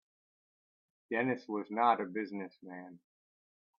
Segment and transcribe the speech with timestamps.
[1.11, 2.99] Dennis was not a business man.